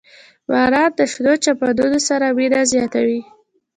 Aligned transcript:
•باران 0.49 0.89
د 0.97 0.99
شنو 1.11 1.33
چمنونو 1.43 1.99
سره 2.07 2.25
مینه 2.37 2.61
زیاتوي. 2.71 3.21